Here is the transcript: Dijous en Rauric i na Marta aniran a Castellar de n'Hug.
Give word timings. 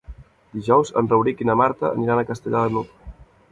Dijous 0.55 0.91
en 1.01 1.09
Rauric 1.11 1.45
i 1.45 1.47
na 1.51 1.57
Marta 1.63 1.89
aniran 1.99 2.25
a 2.25 2.27
Castellar 2.33 2.67
de 2.67 2.75
n'Hug. 2.75 2.99